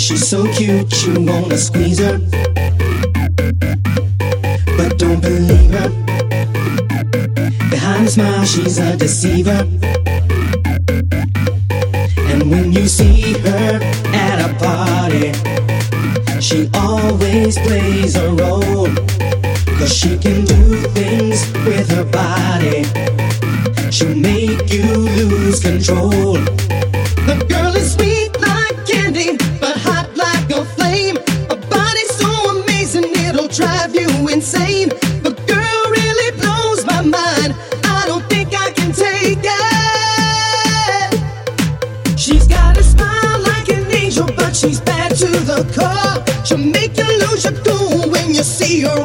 [0.00, 2.16] She's so cute, you wanna squeeze her.
[4.76, 5.90] But don't believe her.
[7.68, 9.68] Behind a smile, she's a deceiver.
[12.30, 13.78] And when you see her
[14.14, 15.32] at a party,
[16.40, 18.88] she always plays a role.
[19.78, 22.84] Cause she can do things with her body.
[23.90, 26.38] She'll make you lose control.
[44.60, 46.44] She's bad to the core.
[46.44, 49.00] She'll make you lose your cool when you see her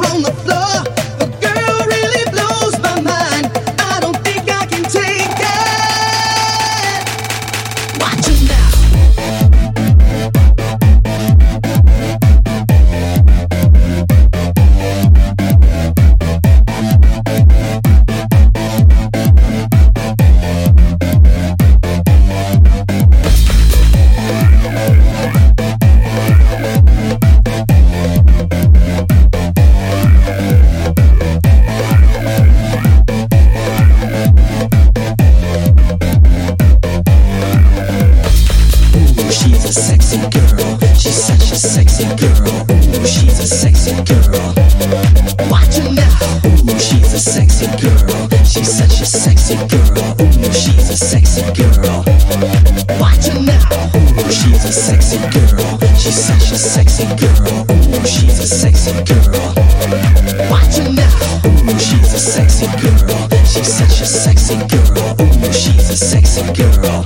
[54.75, 55.79] sexy girl.
[55.97, 57.65] She's such a sexy girl.
[57.71, 59.31] Ooh, she's a sexy girl.
[60.51, 61.15] Watch her now.
[61.47, 63.29] Ooh, she's a sexy girl.
[63.45, 65.15] She's such a sexy girl.
[65.21, 67.03] Ooh, she's a sexy girl.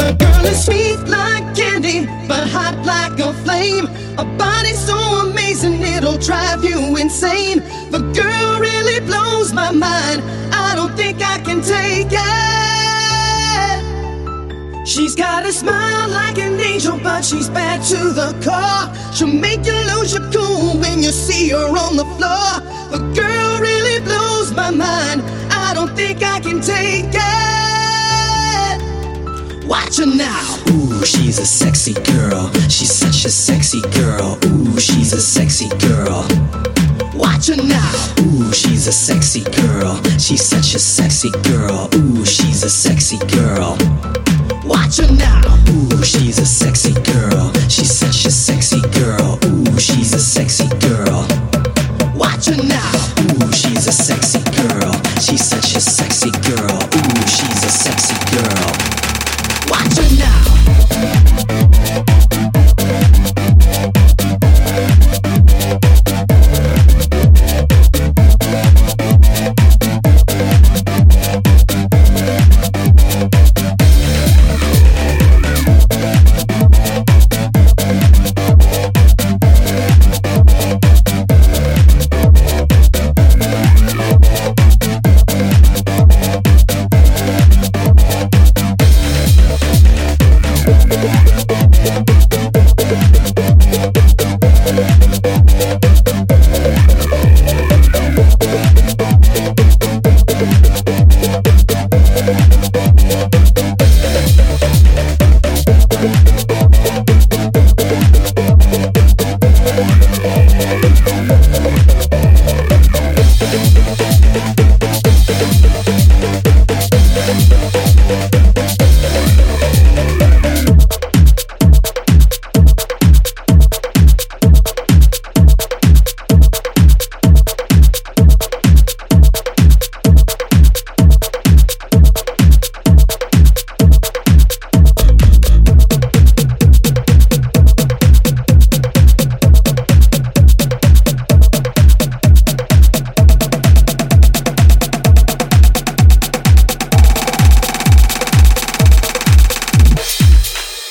[0.00, 3.86] The girl is sweet like candy, but hot like a flame.
[4.16, 4.96] A body so
[5.28, 7.58] amazing it'll drive you insane.
[7.90, 10.22] The girl really blows my mind.
[10.52, 12.67] I don't think I can take it.
[14.88, 18.88] She's got a smile like an angel, but she's bad to the core.
[19.12, 22.62] She'll make you lose your cool when you see her on the floor.
[22.90, 25.20] The girl really blows my mind.
[25.52, 27.18] I don't think I can take it.
[29.68, 30.56] Watch her now.
[30.70, 32.50] Ooh, she's a sexy girl.
[32.70, 34.38] She's such a sexy girl.
[34.46, 36.26] Ooh, she's a sexy girl.
[37.12, 37.92] Watch her now.
[38.20, 40.00] Ooh, she's a sexy girl.
[40.18, 41.90] She's such a sexy girl.
[41.94, 43.76] Ooh, she's a sexy girl.
[44.68, 45.56] Watch her now.
[45.70, 47.52] Ooh, she's a sexy girl.
[47.68, 49.38] She's such a sexy girl.
[49.44, 51.26] Ooh, she's a sexy girl.
[52.14, 52.92] Watch her now.
[53.20, 54.92] Ooh, she's a sexy girl.
[55.20, 56.76] She's such a sexy girl.
[56.98, 58.68] Ooh, she's a sexy girl.
[59.70, 60.37] Watch her now.